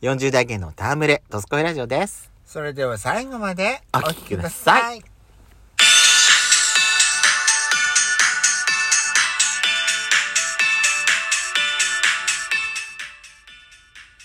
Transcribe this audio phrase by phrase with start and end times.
[0.00, 2.30] 40代芸の戯れ、ドスコイラジオです。
[2.46, 5.02] それでは最後までお聞きくださいい。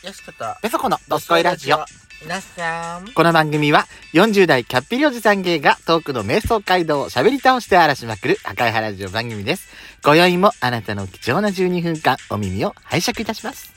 [0.05, 1.77] よしこと、ペソコのドスコイラジオ。
[2.21, 9.69] 皆さん、この番組は40代キャッピリおじさん芸がトークの瞑想街道を喋り倒して荒らしまくる赤い原ラジオ番組です。
[10.03, 13.73] 今宵もあなたの貴重な12分間お耳を拝借いたします。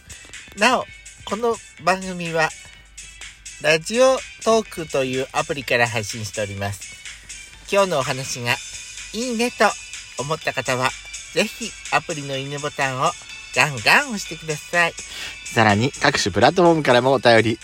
[0.58, 0.84] なお、
[1.28, 2.50] この番組は、
[3.60, 6.94] ラジオトークというアプリから配信しております。
[7.68, 8.54] 今日のお話が
[9.12, 9.64] いいねと
[10.22, 10.90] 思った方は、
[11.34, 13.10] ぜひアプリのいいねボタンを
[13.56, 14.92] ガンガン押してください。
[15.46, 17.58] さらに各種プラットフォームからもお便り、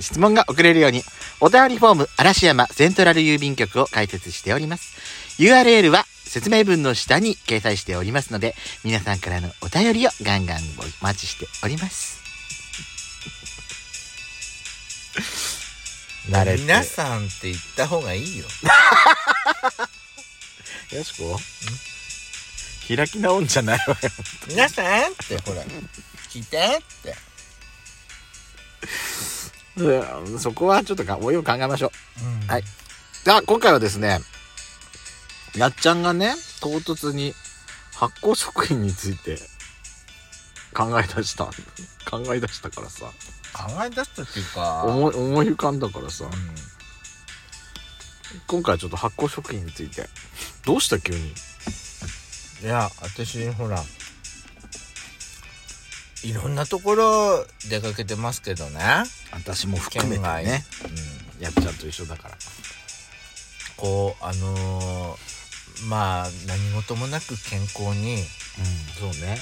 [0.00, 1.02] 質問が送れるように
[1.40, 5.42] お便りフォーム嵐山セントラル郵便局を開設しております。
[5.42, 8.54] URL は説明文の下に掲載しておりますので
[8.84, 10.58] 皆さんからのお便りをガンガン
[11.00, 12.23] お待ちしております。
[16.30, 18.46] 慣れて皆さんって言った方がいいよ。
[20.92, 21.40] よしこ
[22.86, 24.10] 開き直んじゃないわよ。
[24.46, 25.62] 皆さんってほら、
[26.30, 27.16] 聞いてって。
[29.76, 31.90] うんそこはちょっとかおいを考えましょ
[32.22, 32.24] う。
[32.24, 32.64] うんはい。
[33.26, 34.20] あ、今回はですね、
[35.56, 37.34] やっちゃんがね、唐突に
[37.94, 39.38] 発酵食品について
[40.74, 41.46] 考え出した。
[42.08, 43.06] 考え出したからさ。
[43.54, 46.24] 考え出したっていうか、思い、思い浮かんだからさ。
[46.24, 46.28] う
[48.48, 50.08] 今回はちょっと発酵食品について。
[50.66, 51.20] どうした急に？
[51.20, 51.32] ん、い
[52.66, 53.82] や、私ほら、
[56.24, 58.80] いろんなところ出かけてますけどね。
[59.30, 60.64] 私も含めてね。
[61.38, 62.36] うん、やっちゃんと一緒だから。
[63.76, 65.34] こう、あのー
[65.88, 68.24] まあ、何事もなく健康に、うん、
[68.98, 69.36] そうね。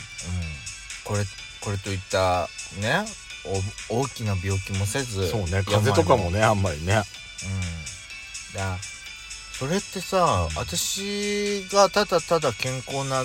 [1.06, 1.24] うん、これ、
[1.60, 2.48] これといった、
[2.80, 3.06] ね、お
[3.88, 5.62] 大きな病気もせず、そうね。
[5.64, 7.02] 風邪とかもね、あんまりね。
[8.54, 8.56] うん。
[8.56, 8.76] だ
[9.58, 13.22] それってさ、私がただただ健康な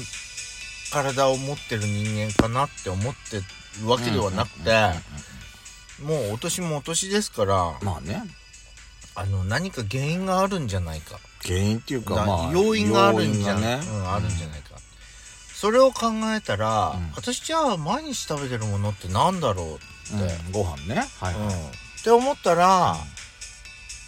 [0.92, 3.38] 体を持ってる人間かなって思って
[3.82, 4.72] るわけではなくて、
[6.04, 8.24] もうお年もお年ですから、まあね。
[9.16, 11.20] あの、何か原因があるんじゃないか。
[11.44, 12.52] 原因っていうか、だまあ。
[12.54, 13.88] 要因があるんじゃない、がね。
[13.90, 14.78] うん、あるんじゃないか。
[15.60, 21.08] それを考えたら、うん私じゃあ毎日食べてるものってなんだろううんうんご飯ね。
[21.20, 21.44] はいはい。
[21.44, 21.54] うん、っ
[22.04, 22.96] て思ったら、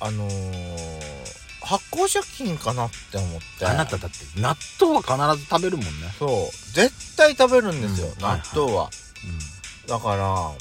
[0.01, 5.91] あのー発酵食品かなって思ってあなただって納豆は必ず食べるもんね。
[6.17, 6.29] そう
[6.73, 8.89] 絶対食べるんですよ、うん納豆は、
[9.85, 10.51] うだから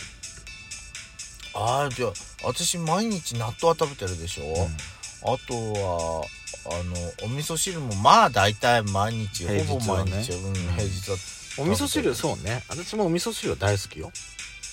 [1.54, 2.12] ああじゃあ
[2.44, 5.32] 私毎日納豆は食べてるでしょ、ん。
[5.32, 6.24] あとは
[6.66, 11.16] あのお味噌汁もまあ大体毎日平日ほぼはね毎日、うん、平日は
[11.60, 12.62] お味噌汁、そうね。
[12.68, 14.12] 私もお味噌汁は大好きよ。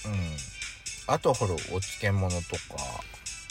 [0.06, 0.12] うん
[1.08, 2.62] あとはほらお漬物とか、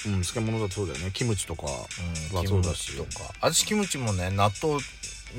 [0.06, 1.10] うん、漬物だとそうだよね。
[1.12, 1.66] キムチとか。
[1.66, 2.92] うん、まあキムそうだし。
[2.92, 3.32] チとか。
[3.40, 4.78] 私キムチもね納豆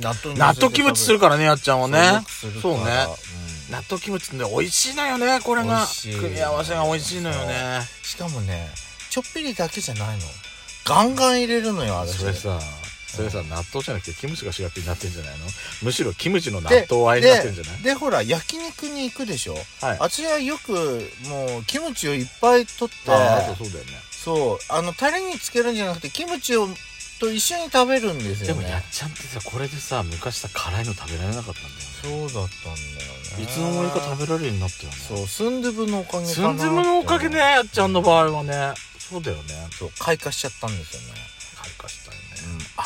[0.02, 1.98] 納豆に納豆キムチするからね、やっちゃんはね。
[2.00, 2.62] そうよくするから。
[2.62, 2.92] そうね。
[3.72, 5.86] 納豆キムチってね、美味しいのよね、これが。
[6.20, 7.82] 組み合わせが美味しいのよね。
[8.04, 8.70] しかもね
[9.10, 10.24] ちょっぴりだけじゃないの。
[10.84, 12.18] ガンガン入れるのよ私。
[12.18, 12.60] それさ、
[13.16, 15.46] それさ、納豆じゃなくてキムチが主役になってんじゃないの？
[15.84, 17.82] むしろキムチの納で豆あえになってんじゃない？
[17.82, 19.56] でほら焼肉に行くでしょ？
[19.82, 19.98] はい。
[20.00, 20.74] 私はよく
[21.30, 23.92] もうキムチをいっぱい取ってああとそうだよね。
[24.12, 24.58] そう。
[24.70, 26.68] あのタレにつけるんじゃなくてキムチを
[27.20, 31.70] と一緒に食べるんですでもよねやっちゃんってさこれでさ昔さ辛いの食べられなかったんだ
[32.20, 32.30] よね。
[32.30, 33.08] そうだったんだよ
[33.40, 33.44] ね。
[33.44, 34.96] いつの間にか食べられるようになったよね。
[34.96, 38.74] そうスンドゥブのおかげかなスンズムのおかげねやっちゃんの場合はね。
[39.00, 39.44] そうだよね。
[39.72, 41.20] そう開花しちゃったんですよね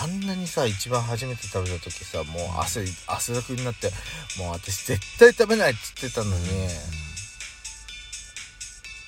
[0.02, 3.90] あんなにさ一番初めて食べた時さもう汗汗だくになって
[4.38, 6.46] もう私絶対食べないって言ってたのに、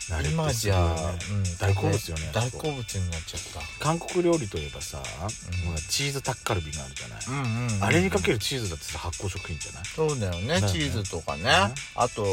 [0.10, 3.42] 慣れて今じゃ、うん大好物よね大好物になっちゃっ
[3.80, 3.84] た。
[3.84, 5.76] 韓国料理といえばさ、うん。
[5.90, 9.86] チーズタッカルビがあるじゃない、うんうん、あれにかけるチーズだってさ発酵食品じゃない？
[9.86, 10.68] そうだよねね。
[10.68, 11.50] チーズとかね、ね。
[11.96, 12.30] あと、うん、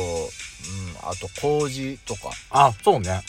[1.03, 2.31] あと麹とか。
[2.51, 3.23] あそうね。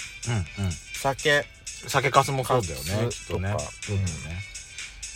[0.57, 0.71] うんうん。
[0.71, 1.45] 酒。
[1.87, 3.51] 酒粕もそうだよねかすきっとね。
[3.53, 4.13] とかそうだよね、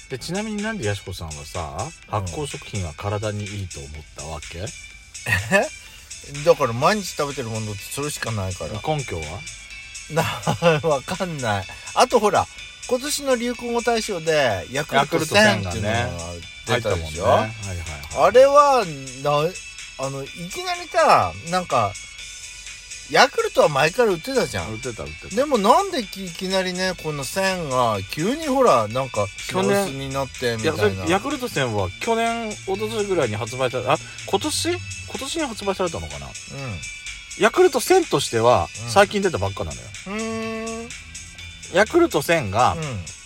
[0.09, 4.59] でちなみになんでやしこさんはさ発酵食品は体にいいと思ったわけ、
[6.45, 8.73] だから毎日食べてるものってそれしかないから。
[8.85, 9.23] 根拠は？
[10.11, 10.23] な
[10.87, 11.65] わかんない。
[11.95, 12.45] あとほら
[12.89, 16.09] 今年の流行語大賞でヤクルト1000っていうのが
[16.67, 18.27] 出たでしょ、はいはいはい。
[18.27, 18.85] あれは
[19.23, 19.31] な
[20.05, 21.93] あのいきなりさなんか
[23.13, 24.73] ヤクルトは前から売ってたじゃん。
[24.73, 25.35] 売ってた売ってた。
[25.35, 34.71] でもなんでいきなりねこの線が急にほらなんか去年になってみいたいなヤクルト1000は去年一昨年ぐらいに発売されあ今年？
[34.71, 34.79] 今
[35.19, 36.25] 年に発売されたのかな？
[36.25, 36.33] うん。
[37.39, 38.89] ヤクルト1000としてはうん。
[38.89, 39.87] 最近出たばっかなのよ。
[40.07, 40.89] うーん。
[41.75, 42.81] ヤクルト1000が、うん。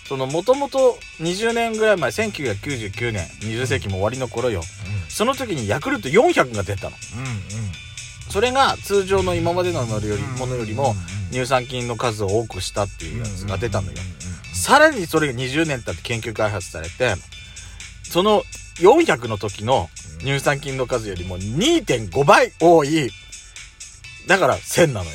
[0.06, 4.62] そのもともと20年ぐらい前、1999年、20世紀も終わりの頃よ。
[5.08, 6.96] その時にヤクルト400が出たの。
[7.16, 7.38] うんうん
[8.30, 10.94] それが通常の今までのものよりも
[11.30, 13.94] 乳酸菌の数を多くしたっていうやつが出たのよ。
[14.22, 17.14] うんさらにそれが20年経って研究開発されて、
[18.02, 18.42] その
[18.80, 19.88] 400の時の
[20.18, 23.10] 乳酸菌の数よりも2.5倍多い、
[24.26, 25.10] だから1000なのよ。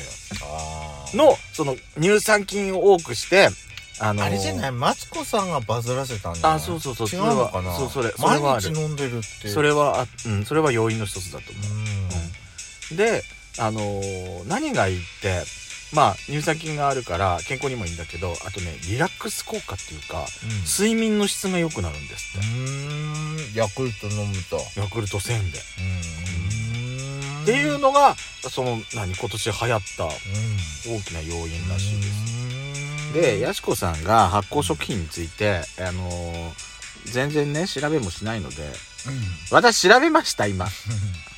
[1.12, 3.50] の、その乳酸菌を多くして、
[4.00, 4.72] あのーあれじゃない？
[4.72, 6.56] マツコさんがバズらせたんじゃない？
[6.56, 7.08] あそうそうそう。
[7.08, 7.74] 違うのかな？
[7.74, 9.48] それはそうそれそれ毎日飲んでるって。
[9.48, 11.64] それは、あうん、それは要因の一つだと思う。
[11.70, 11.93] うん
[12.92, 13.22] で、
[13.58, 15.42] あのー何がいいって、
[15.92, 20.26] まあ、乳酸菌があるから健康にもいいんだけど、あとね、リラックス効果っていうか、
[20.66, 24.80] 睡眠の質が良くなるんですうーんヤクルト飲むとって。
[24.80, 25.58] ヤクルト1000で。
[25.78, 28.16] うんっていうのが、
[28.50, 30.10] その、何、今年流行ったうん
[30.96, 32.08] 大きな要因らしいです。
[33.06, 36.50] うんで、やしこさんが発酵食品について、あのー
[37.04, 38.56] 全然ね、調べもしないので、
[39.50, 40.66] 私調べました、今。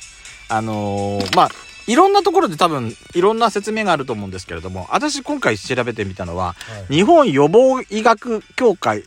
[0.49, 1.49] あのーまあ、
[1.87, 6.55] いろんなところで多分、いろんな説明があると思うんですけれども、私今回調べてみたのは、は
[6.89, 9.03] い日本予防医学協会っ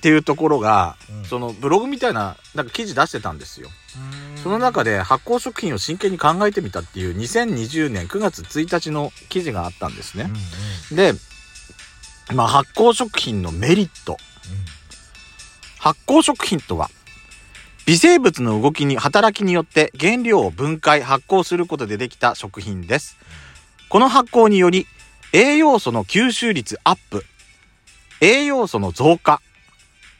[0.00, 3.68] ていうところが、うんそのブログみたいな、なんか記事出してたんですよ。
[4.34, 10.30] うんその中で発酵食品を真剣に考えてみたっていう2020年9月1日の記事があったんですねうん。
[10.30, 11.12] うんで、
[12.34, 14.16] まあ発酵食品のメリット。
[15.78, 16.90] 発酵食品とは、
[17.90, 23.16] 微生物の動きに、働きによって原料を分解、発酵することでできた食品です。
[23.88, 24.86] この発酵により、
[25.32, 27.24] 栄養素の吸収率アップ、
[28.20, 29.42] 栄養素の増加、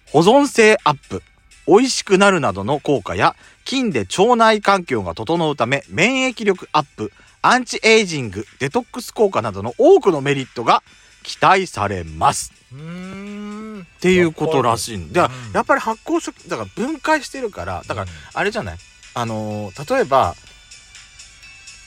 [0.07, 1.23] 保存性アップ、
[1.69, 10.83] 美味しくなるなどの効果や、菌で腸内環境が整うため、免疫力アップ、アンチエイジング、デトックス効果などの多くのメリットが
[11.31, 12.53] 期待されます。
[12.73, 15.29] っていうことらしいんだ。
[15.29, 18.79] からうんやっぱり発酵食だから分解してるからだからあれじゃない？
[19.15, 20.35] あのー例えば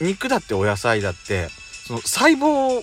[0.00, 1.48] 肉だってお野菜だって
[1.86, 2.82] その細胞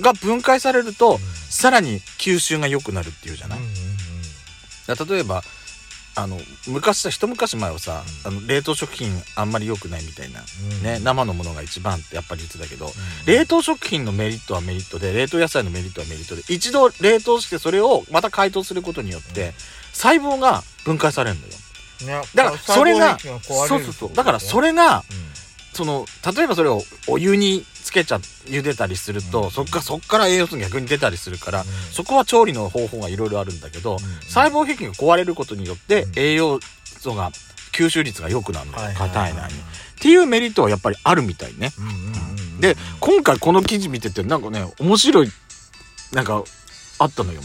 [0.00, 1.18] が分解されると
[1.48, 5.08] さらに吸収が良くなるっていうじゃない、うんうんうん。
[5.08, 5.42] 例えば
[6.16, 10.82] あの昔さ一昔前はさ、あの冷凍食品あんまり良くないみたいな、うん。
[10.82, 12.92] ね生のものが一番ってやっぱり言ってたけど、うん。
[13.26, 19.52] 冷凍食品のメリットはメリットで冷凍野菜のメリットはメリットで一度冷凍してそれをまた解凍することによって
[19.92, 21.52] 細胞が分解されるのよ。
[22.22, 24.12] ねだからそれがそうそうそう。
[24.14, 29.50] だからそれがうんその例えばそれをお湯につけちゃ茹でたりすると、うん。
[29.50, 31.66] そっかそっから栄養素が逆に出たりするから、うん。
[31.92, 36.12] そこは調理の方法がいろいろあるんだけど、細胞壁が壊れることによってうん。
[36.16, 37.30] 栄養素が
[37.72, 38.78] 吸収率が良くなるの。
[38.78, 39.30] よはいはい硬はい。
[39.32, 39.54] いのに。
[39.54, 39.56] っ
[40.00, 41.72] ていうメリットはやっぱりあるみたいね。
[41.78, 41.98] うんうんうん
[42.54, 42.60] うん。
[42.60, 45.28] で今回この記事見ててなんかね面白い
[46.12, 46.42] なんか
[46.98, 47.40] あったのよ。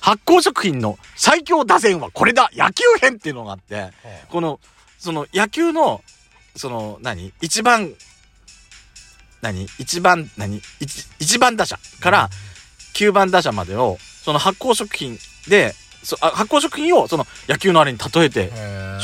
[0.00, 2.50] 発酵食品の最強打線はこれだ。
[2.52, 3.90] 野球編っていうのがあっては
[4.28, 4.60] この
[4.98, 6.02] その野球の
[6.56, 7.32] その何？
[7.40, 7.92] 一番
[9.42, 9.66] 何？
[9.78, 10.60] 一番何？
[10.80, 12.30] 一一番打者から
[12.94, 15.18] 9番打者までをその発酵食品
[15.48, 18.50] でそあ発酵食品をその野球のあれに例えて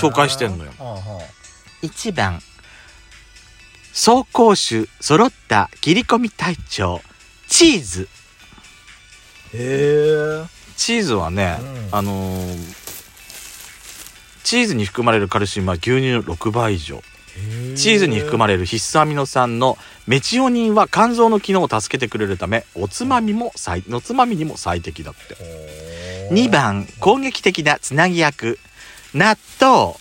[0.00, 0.70] 紹介してんのよ。
[0.79, 1.20] はあは
[1.82, 2.41] 1番。
[3.93, 7.00] 走攻守揃った切り込み隊長。
[7.49, 8.08] チーズ。
[9.52, 11.88] あへえチーズはね、うん。
[11.90, 12.80] あのー
[14.42, 17.02] チーズに含まれるカルシウムは牛乳の6倍以上
[17.80, 25.34] チーズに含まれる必須アミノ酸のメチオニンは肝臓の機能を助けてくれるためおつまみも最のつまみにも最適だって。
[25.34, 28.58] れ2番攻撃的なつなぎ役
[29.14, 29.94] 納豆。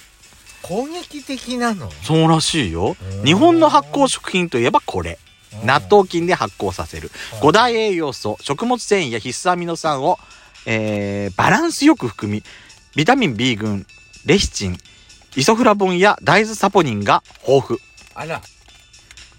[0.62, 5.18] 攻撃的なのそうらしいようん日本の発酵食品といえばこれ
[5.64, 6.08] 納豆。
[6.08, 7.10] 菌で発酵させる
[7.42, 10.20] 5大栄養素食物繊維や必須アミノ酸を、
[10.66, 12.44] えーバランスよく含み
[12.96, 13.88] ビタミン B 群
[14.26, 14.78] レシチン
[15.36, 17.80] イソフラボンや大豆サポニンが豊富、
[18.16, 18.42] あら。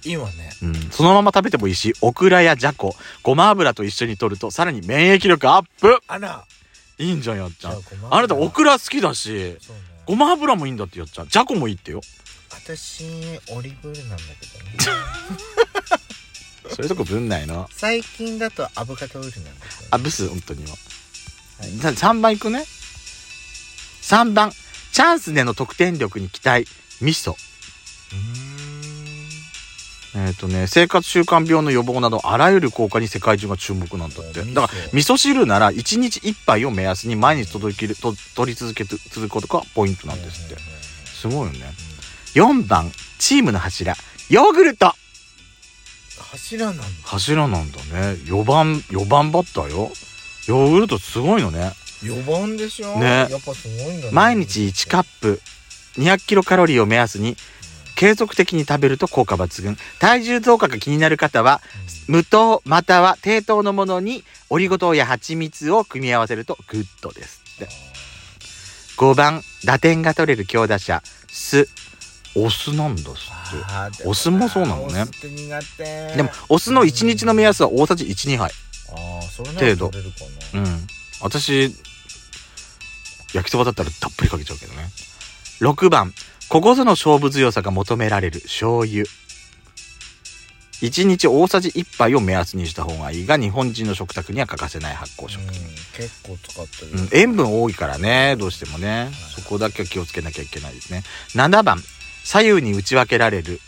[0.04, 0.50] いいわね。
[0.62, 5.98] うん、そのまま食べてもいいしオクラやじゃこごま油と一緒に摂るとさらに免疫力アップ。
[6.06, 6.44] あら。
[6.98, 7.74] いいんじゃんやっちゃん。
[8.10, 9.82] あなたオクラ好きだしそうね。
[10.06, 11.28] ごま油もいいんだってやっちゃん。
[11.28, 12.00] じゃこもいいってよ。
[12.50, 13.04] 私
[13.52, 15.00] オリーブオイルなんだけどね。
[16.68, 17.68] そういうとこぶんないの。
[17.70, 20.70] 最近だとアボカドオイルなんだけどあブス本当にも、
[21.58, 21.70] はい。
[21.70, 22.64] じゃあ3番いくね。
[24.02, 24.52] 3番
[24.92, 26.66] チャンスでの得点力に期待。
[27.00, 27.34] 味噌う
[30.12, 34.42] えっ、とね生活習慣病の予防などあらゆる効果に世界中が注目なんだって。
[34.42, 40.60] だから味噌汁なら1日1杯を目安に毎日届けると取り続けて続くことがポイントなんですって。
[41.04, 41.60] すごいよね。
[42.34, 43.94] 4番チームの柱。
[44.28, 44.94] ヨーグルト。
[46.32, 46.82] 柱なんだ。
[47.04, 48.16] 柱なんだね。
[48.24, 49.90] 4番4番バッターよ。
[50.48, 52.98] ヨーグルトすごいのね4番でしょ。
[52.98, 53.28] ね。
[53.30, 54.12] やっぱすごいんだね。
[54.12, 55.40] 毎日1カップ
[55.96, 57.36] 200キロカロリーを目安に
[57.96, 59.76] 継続的に食べると効果抜群。
[59.98, 61.60] 体重増加が気になる方は
[62.08, 67.42] 無糖または低糖のものにオリゴ糖や蜂蜜を組み合わせるとグッドです。
[67.56, 67.68] って
[68.96, 71.02] 5番打点が取れる強打者。
[71.28, 71.68] 酢。
[72.36, 73.28] お酢なんだっす
[73.96, 75.04] ってお酢もそうなのね。
[76.16, 78.52] でもお酢の1日の目安は大さじ12杯。
[79.58, 79.90] 程度。
[80.54, 80.86] うん
[81.22, 81.74] 私
[83.34, 84.88] 焼きそばだったらたっぷりかけちゃうけどね。
[85.60, 86.12] 6番。
[86.48, 89.04] ここぞの勝負強さが求められる醤油。
[90.80, 95.62] 1日大さじ1杯を目安にした方がいいが日本人の食卓には欠かせない発酵食うん品、
[95.94, 97.02] 結構使ってる。
[97.02, 99.10] うん塩分多いからねどうしてもね。
[99.36, 101.04] そこだけは気をつけなきゃいけないですね。
[101.34, 101.82] 7番。
[102.24, 103.60] 左右に打ち分けられる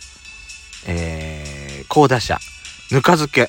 [0.87, 2.39] えー、高打者
[2.91, 3.43] ぬか漬け。
[3.43, 3.49] へ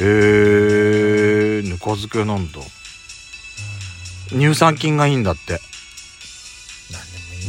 [0.00, 2.60] えぬか漬けなんだ
[4.32, 5.60] 乳酸菌がいいんだって。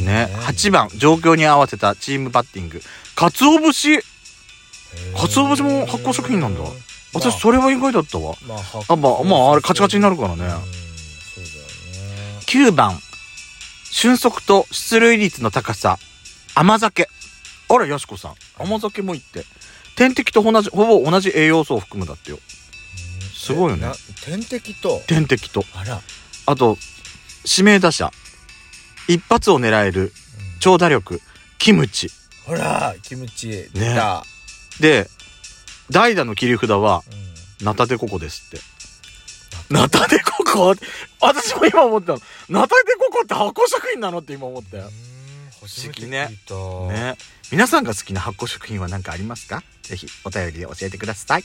[0.04, 2.82] ね8番状況に合わせたチームバッティング。
[3.14, 4.02] 鰹節。
[5.14, 6.60] 鰹節も発酵食品なんだ。
[7.12, 8.34] 私それは意外だったわ。
[8.46, 10.42] まあ、あまあまああれカチカチになるからね。
[10.42, 10.52] ね。
[12.46, 12.98] 9番。
[13.92, 15.98] 俊足と出塁率の高さ。
[16.54, 17.08] 甘酒。
[17.68, 18.34] あらやしこさん。
[18.58, 19.44] 甘酒もいって。
[19.96, 22.40] 天敵と同じほぼ同じ栄養素を含むだってよ。
[23.32, 23.92] すごいよね。
[24.24, 25.00] 天敵と？
[25.06, 25.64] 天敵と。
[25.74, 26.00] あら、
[26.46, 26.76] あと
[27.44, 28.10] 指名打者。
[29.08, 30.12] 一発を狙える。
[30.60, 31.20] 長打力。
[31.58, 32.10] キムチ。
[32.46, 33.68] ほらキムチ。
[33.74, 34.24] 出た、
[34.80, 35.08] で
[35.90, 37.02] 代打の切り札は
[37.60, 37.66] うん。
[37.66, 38.60] ナタデココですって。
[39.70, 40.74] ナタデココ？
[41.20, 42.20] 私も今思ったの。
[42.48, 44.90] ナタデココって発酵食品なのって今思ったよ。
[45.60, 46.28] 不思議ね。
[46.46, 47.16] 聞いたね。
[47.50, 49.62] 皆さんが好きな発酵食品は何かありますか？
[49.82, 51.44] ぜひお便りで教えてください